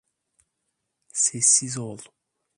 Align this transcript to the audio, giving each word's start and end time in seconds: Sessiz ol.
Sessiz 1.23 1.75
ol. 1.77 2.01